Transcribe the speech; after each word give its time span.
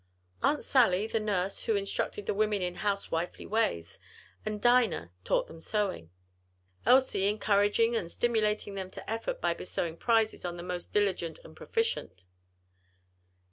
Aunt 0.41 0.63
Sally, 0.65 1.05
the 1.05 1.19
nurse, 1.19 1.57
also 1.59 1.75
instructed 1.75 2.25
the 2.25 2.33
women 2.33 2.63
in 2.63 2.77
housewifely 2.77 3.45
ways, 3.45 3.99
and 4.43 4.59
Dinah 4.59 5.11
taught 5.23 5.45
them 5.45 5.59
sewing; 5.59 6.09
Elsie 6.87 7.27
encouraging 7.27 7.95
and 7.95 8.11
stimulating 8.11 8.73
them 8.73 8.89
to 8.89 9.07
effort 9.07 9.39
by 9.39 9.53
bestowing 9.53 9.97
prizes 9.97 10.43
on 10.43 10.57
the 10.57 10.63
most 10.63 10.91
diligent 10.91 11.37
and 11.43 11.55
proficient. 11.55 12.25